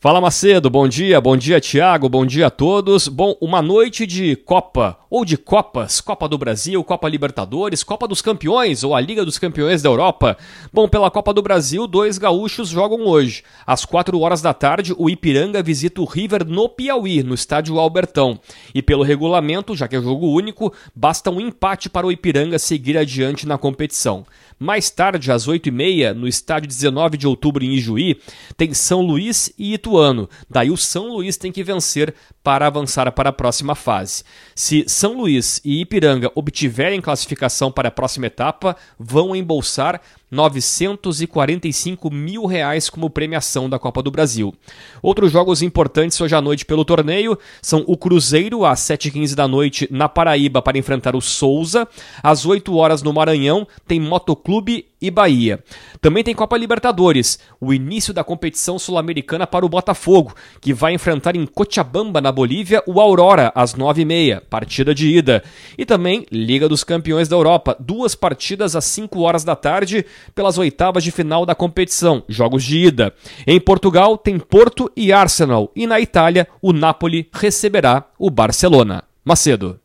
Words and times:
Fala 0.00 0.20
Macedo, 0.20 0.70
bom 0.70 0.86
dia, 0.86 1.20
bom 1.20 1.36
dia 1.36 1.60
Tiago, 1.60 2.08
bom 2.08 2.24
dia 2.24 2.46
a 2.46 2.50
todos. 2.50 3.08
Bom, 3.08 3.36
uma 3.40 3.60
noite 3.60 4.06
de 4.06 4.36
Copa 4.36 4.96
ou 5.10 5.24
de 5.24 5.36
Copas, 5.36 6.00
Copa 6.00 6.28
do 6.28 6.38
Brasil, 6.38 6.84
Copa 6.84 7.08
Libertadores, 7.08 7.82
Copa 7.82 8.06
dos 8.06 8.22
Campeões 8.22 8.84
ou 8.84 8.94
a 8.94 9.00
Liga 9.00 9.24
dos 9.24 9.38
Campeões 9.38 9.82
da 9.82 9.88
Europa. 9.88 10.38
Bom, 10.72 10.88
pela 10.88 11.10
Copa 11.10 11.34
do 11.34 11.42
Brasil, 11.42 11.84
dois 11.88 12.16
gaúchos 12.16 12.68
jogam 12.68 13.08
hoje. 13.08 13.42
Às 13.66 13.84
4 13.84 14.20
horas 14.20 14.40
da 14.40 14.54
tarde, 14.54 14.94
o 14.96 15.10
Ipiranga 15.10 15.64
visita 15.64 16.00
o 16.00 16.04
River 16.04 16.46
no 16.46 16.68
Piauí, 16.68 17.24
no 17.24 17.34
estádio 17.34 17.80
Albertão. 17.80 18.38
E 18.72 18.80
pelo 18.80 19.02
regulamento, 19.02 19.74
já 19.74 19.88
que 19.88 19.96
é 19.96 20.00
jogo 20.00 20.28
único, 20.28 20.72
basta 20.94 21.28
um 21.28 21.40
empate 21.40 21.90
para 21.90 22.06
o 22.06 22.12
Ipiranga 22.12 22.60
seguir 22.60 22.96
adiante 22.96 23.48
na 23.48 23.58
competição. 23.58 24.24
Mais 24.60 24.90
tarde, 24.90 25.30
às 25.30 25.48
8h30, 25.48 26.12
no 26.14 26.26
estádio 26.26 26.68
19 26.68 27.16
de 27.16 27.26
outubro 27.26 27.64
em 27.64 27.74
Ijuí, 27.74 28.20
tem 28.56 28.74
São 28.74 29.00
Luís 29.00 29.52
e 29.56 29.78
Ituano. 29.88 30.28
Daí 30.48 30.70
o 30.70 30.76
São 30.76 31.08
Luís 31.08 31.36
tem 31.36 31.50
que 31.50 31.64
vencer 31.64 32.14
para 32.42 32.66
avançar 32.66 33.10
para 33.12 33.30
a 33.30 33.32
próxima 33.32 33.74
fase. 33.74 34.22
Se 34.54 34.84
São 34.86 35.16
Luís 35.16 35.60
e 35.64 35.80
Ipiranga 35.80 36.30
obtiverem 36.34 37.00
classificação 37.00 37.72
para 37.72 37.88
a 37.88 37.92
próxima 37.92 38.26
etapa, 38.26 38.76
vão 38.98 39.34
embolsar 39.34 40.00
945 40.30 42.10
mil 42.10 42.46
reais 42.46 42.90
como 42.90 43.10
premiação 43.10 43.68
da 43.68 43.78
Copa 43.78 44.02
do 44.02 44.10
Brasil. 44.10 44.54
Outros 45.02 45.32
jogos 45.32 45.62
importantes 45.62 46.20
hoje 46.20 46.34
à 46.34 46.40
noite 46.40 46.64
pelo 46.64 46.84
torneio 46.84 47.38
são 47.62 47.84
o 47.86 47.96
Cruzeiro 47.96 48.64
às 48.64 48.80
7h15 48.80 49.34
da 49.34 49.48
noite 49.48 49.88
na 49.90 50.08
Paraíba 50.08 50.60
para 50.60 50.78
enfrentar 50.78 51.16
o 51.16 51.20
Souza. 51.20 51.88
Às 52.22 52.44
8 52.44 52.76
horas 52.76 53.02
no 53.02 53.12
Maranhão 53.12 53.66
tem 53.86 54.00
Motoclube 54.00 54.86
e 55.00 55.10
Bahia. 55.10 55.62
Também 56.00 56.24
tem 56.24 56.34
Copa 56.34 56.56
Libertadores, 56.56 57.38
o 57.60 57.72
início 57.72 58.12
da 58.12 58.24
competição 58.24 58.78
sul-americana 58.78 59.46
para 59.46 59.64
o 59.64 59.68
Botafogo, 59.68 60.34
que 60.60 60.74
vai 60.74 60.92
enfrentar 60.92 61.36
em 61.36 61.46
Cochabamba, 61.46 62.20
na 62.20 62.32
Bolívia, 62.32 62.82
o 62.86 63.00
Aurora 63.00 63.52
às 63.54 63.74
9h30, 63.74 64.42
partida 64.50 64.94
de 64.94 65.08
ida. 65.08 65.42
E 65.76 65.86
também 65.86 66.26
Liga 66.30 66.68
dos 66.68 66.82
Campeões 66.82 67.28
da 67.28 67.36
Europa, 67.36 67.76
duas 67.78 68.14
partidas 68.14 68.74
às 68.74 68.84
5 68.86 69.20
horas 69.20 69.44
da 69.44 69.54
tarde 69.54 70.04
pelas 70.34 70.58
oitavas 70.58 71.04
de 71.04 71.10
final 71.10 71.44
da 71.44 71.54
competição, 71.54 72.22
jogos 72.28 72.64
de 72.64 72.78
ida. 72.78 73.14
Em 73.46 73.60
Portugal 73.60 74.16
tem 74.16 74.38
Porto 74.38 74.90
e 74.96 75.12
Arsenal, 75.12 75.70
e 75.74 75.86
na 75.86 76.00
Itália 76.00 76.46
o 76.60 76.72
Napoli 76.72 77.28
receberá 77.32 78.04
o 78.18 78.30
Barcelona. 78.30 79.04
Macedo. 79.24 79.78